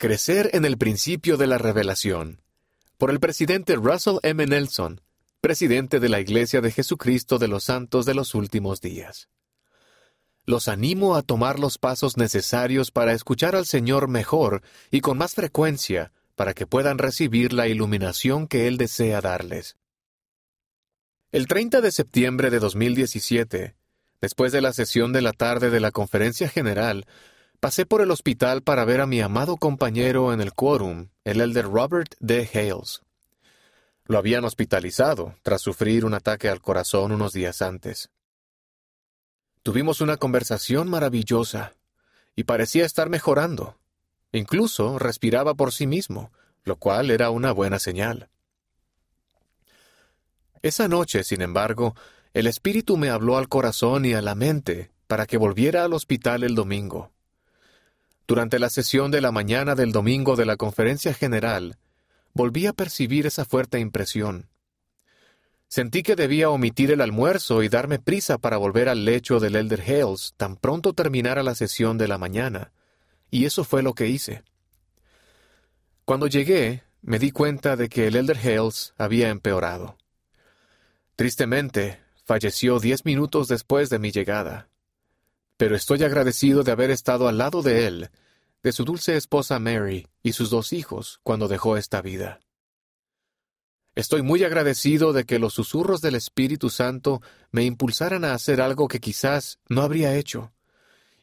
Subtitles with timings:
[0.00, 2.40] Crecer en el principio de la revelación.
[2.96, 4.46] Por el presidente Russell M.
[4.46, 5.02] Nelson,
[5.42, 9.28] presidente de la Iglesia de Jesucristo de los Santos de los Últimos Días.
[10.46, 15.34] Los animo a tomar los pasos necesarios para escuchar al Señor mejor y con más
[15.34, 19.76] frecuencia para que puedan recibir la iluminación que Él desea darles.
[21.30, 23.74] El 30 de septiembre de 2017,
[24.22, 27.04] después de la sesión de la tarde de la conferencia general,
[27.60, 31.66] pasé por el hospital para ver a mi amado compañero en el quórum, el elder
[31.66, 32.48] Robert D.
[32.52, 33.02] Hales.
[34.06, 38.10] Lo habían hospitalizado tras sufrir un ataque al corazón unos días antes.
[39.62, 41.74] Tuvimos una conversación maravillosa
[42.34, 43.78] y parecía estar mejorando.
[44.32, 46.32] Incluso respiraba por sí mismo,
[46.64, 48.30] lo cual era una buena señal.
[50.62, 51.94] Esa noche, sin embargo,
[52.32, 56.42] el Espíritu me habló al corazón y a la mente para que volviera al hospital
[56.42, 57.12] el domingo.
[58.30, 61.78] Durante la sesión de la mañana del domingo de la conferencia general,
[62.32, 64.48] volví a percibir esa fuerte impresión.
[65.66, 69.80] Sentí que debía omitir el almuerzo y darme prisa para volver al lecho del Elder
[69.80, 72.70] Hales tan pronto terminara la sesión de la mañana,
[73.32, 74.44] y eso fue lo que hice.
[76.04, 79.98] Cuando llegué, me di cuenta de que el Elder Hales había empeorado.
[81.16, 84.68] Tristemente, falleció diez minutos después de mi llegada.
[85.56, 88.10] Pero estoy agradecido de haber estado al lado de él,
[88.62, 92.40] de su dulce esposa Mary y sus dos hijos cuando dejó esta vida.
[93.94, 98.86] Estoy muy agradecido de que los susurros del Espíritu Santo me impulsaran a hacer algo
[98.88, 100.52] que quizás no habría hecho.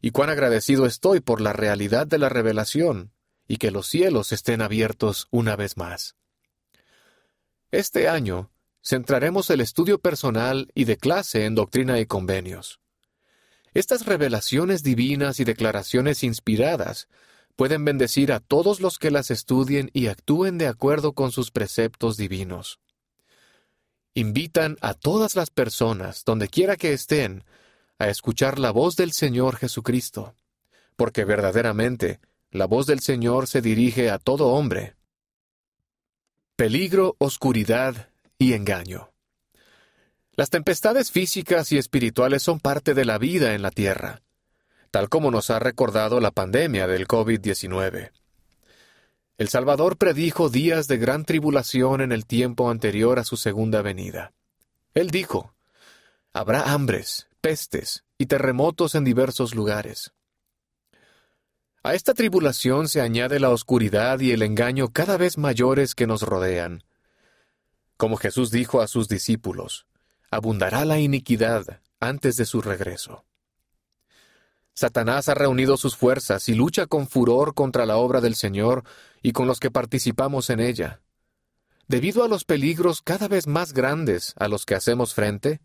[0.00, 3.12] Y cuán agradecido estoy por la realidad de la revelación
[3.48, 6.16] y que los cielos estén abiertos una vez más.
[7.70, 8.50] Este año
[8.82, 12.80] centraremos el estudio personal y de clase en doctrina y convenios.
[13.76, 17.08] Estas revelaciones divinas y declaraciones inspiradas
[17.56, 22.16] pueden bendecir a todos los que las estudien y actúen de acuerdo con sus preceptos
[22.16, 22.80] divinos.
[24.14, 27.44] Invitan a todas las personas, donde quiera que estén,
[27.98, 30.34] a escuchar la voz del Señor Jesucristo,
[30.96, 32.20] porque verdaderamente
[32.50, 34.96] la voz del Señor se dirige a todo hombre.
[36.56, 38.08] Peligro, oscuridad
[38.38, 39.10] y engaño.
[40.36, 44.22] Las tempestades físicas y espirituales son parte de la vida en la tierra
[44.96, 48.12] tal como nos ha recordado la pandemia del COVID-19.
[49.36, 54.32] El Salvador predijo días de gran tribulación en el tiempo anterior a su segunda venida.
[54.94, 55.54] Él dijo,
[56.32, 60.14] Habrá hambres, pestes y terremotos en diversos lugares.
[61.82, 66.22] A esta tribulación se añade la oscuridad y el engaño cada vez mayores que nos
[66.22, 66.84] rodean.
[67.98, 69.86] Como Jesús dijo a sus discípulos,
[70.36, 73.24] abundará la iniquidad antes de su regreso.
[74.74, 78.84] Satanás ha reunido sus fuerzas y lucha con furor contra la obra del Señor
[79.22, 81.00] y con los que participamos en ella.
[81.88, 85.60] Debido a los peligros cada vez más grandes a los que hacemos frente,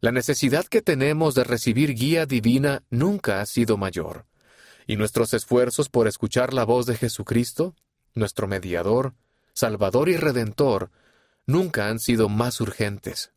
[0.00, 4.26] la necesidad que tenemos de recibir guía divina nunca ha sido mayor,
[4.86, 7.74] y nuestros esfuerzos por escuchar la voz de Jesucristo,
[8.14, 9.14] nuestro mediador,
[9.54, 10.90] Salvador y Redentor,
[11.46, 13.32] nunca han sido más urgentes.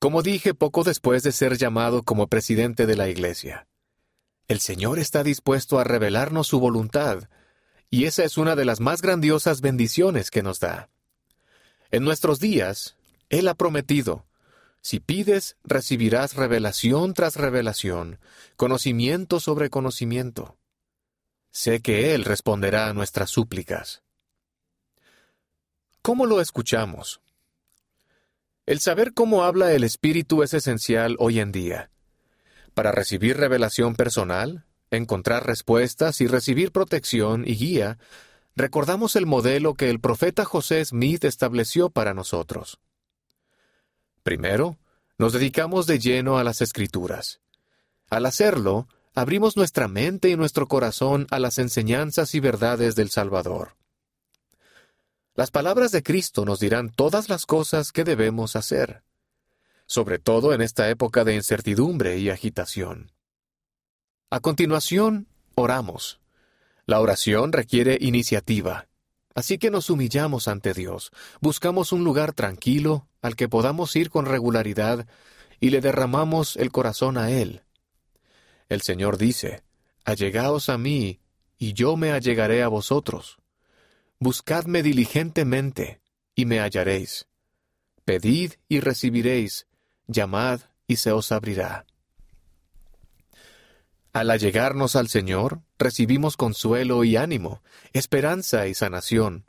[0.00, 3.66] Como dije poco después de ser llamado como presidente de la Iglesia,
[4.46, 7.28] el Señor está dispuesto a revelarnos su voluntad,
[7.90, 10.88] y esa es una de las más grandiosas bendiciones que nos da.
[11.90, 12.96] En nuestros días,
[13.28, 14.24] Él ha prometido,
[14.82, 18.20] si pides, recibirás revelación tras revelación,
[18.56, 20.56] conocimiento sobre conocimiento.
[21.50, 24.02] Sé que Él responderá a nuestras súplicas.
[26.02, 27.20] ¿Cómo lo escuchamos?
[28.68, 31.90] El saber cómo habla el Espíritu es esencial hoy en día.
[32.74, 37.96] Para recibir revelación personal, encontrar respuestas y recibir protección y guía,
[38.56, 42.78] recordamos el modelo que el profeta José Smith estableció para nosotros.
[44.22, 44.76] Primero,
[45.16, 47.40] nos dedicamos de lleno a las escrituras.
[48.10, 53.77] Al hacerlo, abrimos nuestra mente y nuestro corazón a las enseñanzas y verdades del Salvador.
[55.38, 59.04] Las palabras de Cristo nos dirán todas las cosas que debemos hacer,
[59.86, 63.12] sobre todo en esta época de incertidumbre y agitación.
[64.30, 66.18] A continuación, oramos.
[66.86, 68.88] La oración requiere iniciativa,
[69.32, 74.26] así que nos humillamos ante Dios, buscamos un lugar tranquilo al que podamos ir con
[74.26, 75.06] regularidad
[75.60, 77.62] y le derramamos el corazón a Él.
[78.68, 79.62] El Señor dice,
[80.04, 81.20] Allegaos a mí,
[81.58, 83.38] y yo me allegaré a vosotros.
[84.20, 86.00] Buscadme diligentemente,
[86.34, 87.28] y me hallaréis.
[88.04, 89.68] Pedid y recibiréis,
[90.08, 91.86] llamad y se os abrirá.
[94.12, 97.62] Al allegarnos al Señor, recibimos consuelo y ánimo,
[97.92, 99.44] esperanza y sanación.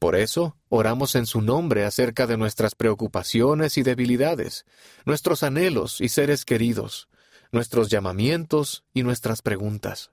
[0.00, 4.66] Por eso, oramos en su nombre acerca de nuestras preocupaciones y debilidades,
[5.04, 7.08] nuestros anhelos y seres queridos,
[7.52, 10.10] nuestros llamamientos y nuestras preguntas.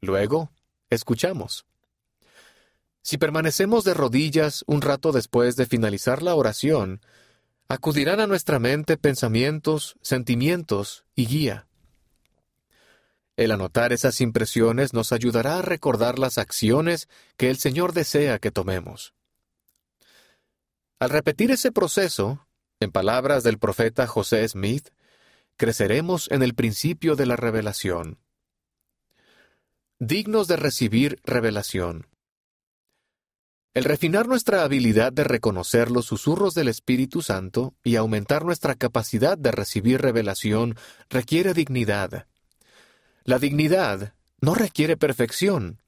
[0.00, 0.50] Luego,
[0.88, 1.67] escuchamos.
[3.08, 7.00] Si permanecemos de rodillas un rato después de finalizar la oración,
[7.66, 11.66] acudirán a nuestra mente pensamientos, sentimientos y guía.
[13.38, 17.08] El anotar esas impresiones nos ayudará a recordar las acciones
[17.38, 19.14] que el Señor desea que tomemos.
[20.98, 22.46] Al repetir ese proceso,
[22.78, 24.90] en palabras del profeta José Smith,
[25.56, 28.18] creceremos en el principio de la revelación.
[29.98, 32.06] Dignos de recibir revelación.
[33.74, 39.36] El refinar nuestra habilidad de reconocer los susurros del Espíritu Santo y aumentar nuestra capacidad
[39.36, 40.76] de recibir revelación
[41.10, 42.26] requiere dignidad.
[43.24, 45.82] La dignidad no requiere perfección,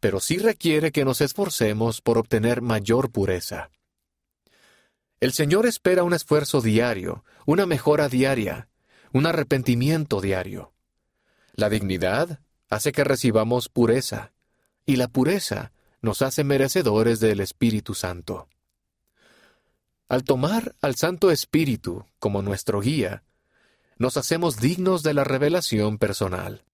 [0.00, 3.70] pero sí requiere que nos esforcemos por obtener mayor pureza.
[5.20, 8.68] El Señor espera un esfuerzo diario, una mejora diaria,
[9.12, 10.72] un arrepentimiento diario.
[11.54, 14.32] La dignidad hace que recibamos pureza,
[14.84, 15.72] y la pureza
[16.02, 18.48] nos hace merecedores del Espíritu Santo.
[20.08, 23.22] Al tomar al Santo Espíritu como nuestro guía,
[23.96, 26.64] nos hacemos dignos de la revelación personal.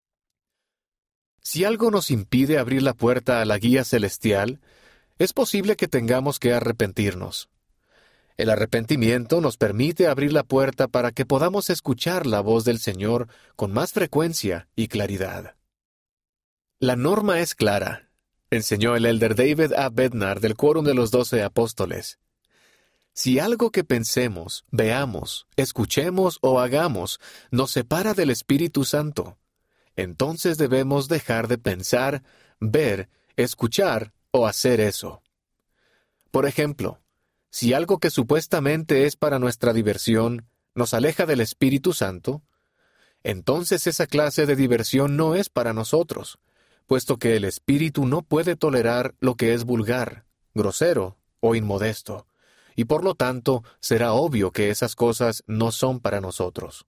[1.43, 4.61] Si algo nos impide abrir la puerta a la guía celestial,
[5.19, 7.49] es posible que tengamos que arrepentirnos.
[8.39, 13.29] El arrepentimiento nos permite abrir la puerta para que podamos escuchar la voz del Señor
[13.57, 15.57] con más frecuencia y claridad.
[16.79, 18.08] La norma es clara,
[18.51, 19.89] enseñó el elder David A.
[19.91, 22.19] Bednar del Quórum de los Doce Apóstoles.
[23.13, 29.37] Si algo que pensemos, veamos, escuchemos o hagamos nos separa del Espíritu Santo,
[29.97, 32.23] entonces debemos dejar de pensar,
[32.61, 35.23] ver, escuchar o hacer eso.
[36.31, 37.01] Por ejemplo,
[37.51, 42.43] si algo que supuestamente es para nuestra diversión nos aleja del Espíritu Santo,
[43.25, 46.39] entonces esa clase de diversión no es para nosotros,
[46.89, 50.25] puesto que el Espíritu no puede tolerar lo que es vulgar,
[50.55, 52.27] grosero o inmodesto,
[52.75, 56.87] y por lo tanto será obvio que esas cosas no son para nosotros.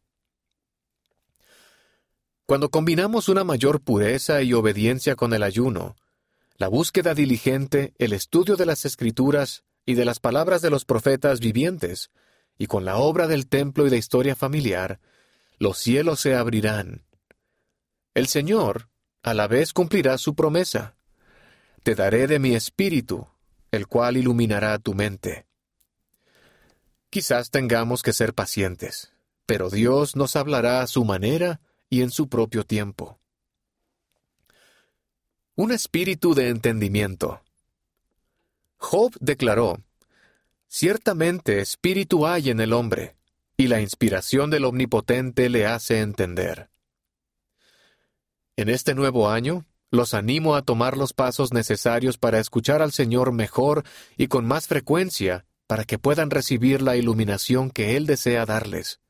[2.46, 5.96] Cuando combinamos una mayor pureza y obediencia con el ayuno,
[6.56, 11.40] la búsqueda diligente, el estudio de las escrituras y de las palabras de los profetas
[11.40, 12.10] vivientes,
[12.58, 14.98] y con la obra del templo y de historia familiar,
[15.58, 17.04] los cielos se abrirán.
[18.14, 18.89] El Señor,
[19.22, 20.96] a la vez, cumplirá su promesa.
[21.82, 23.26] Te daré de mi espíritu,
[23.70, 25.46] el cual iluminará tu mente.
[27.10, 29.12] Quizás tengamos que ser pacientes,
[29.46, 33.18] pero Dios nos hablará a su manera y en su propio tiempo.
[35.56, 37.42] Un espíritu de entendimiento.
[38.76, 39.82] Job declaró,
[40.68, 43.16] Ciertamente espíritu hay en el hombre,
[43.56, 46.70] y la inspiración del Omnipotente le hace entender.
[48.56, 53.32] En este nuevo año, los animo a tomar los pasos necesarios para escuchar al Señor
[53.32, 53.84] mejor
[54.16, 59.00] y con más frecuencia para que puedan recibir la iluminación que Él desea darles.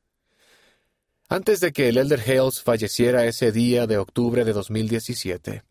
[1.27, 5.63] Antes de que el Elder Hales falleciera ese día de octubre de 2017,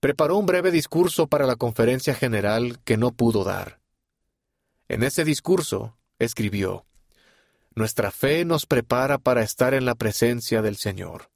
[0.00, 3.80] preparó un breve discurso para la conferencia general que no pudo dar.
[4.88, 6.84] En ese discurso, escribió,
[7.74, 11.30] Nuestra fe nos prepara para estar en la presencia del Señor.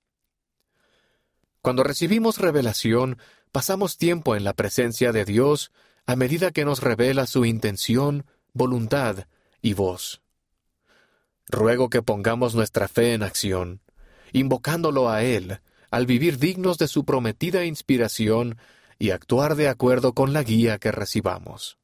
[1.62, 3.19] Cuando recibimos revelación,
[3.52, 5.73] pasamos tiempo en la presencia de Dios
[6.07, 9.26] a medida que nos revela su intención, voluntad
[9.61, 10.23] y voz.
[11.49, 13.81] Ruego que pongamos nuestra fe en acción,
[14.33, 18.57] invocándolo a Él, al vivir dignos de su prometida inspiración
[18.99, 21.80] y actuar de acuerdo con la guía que recibamos.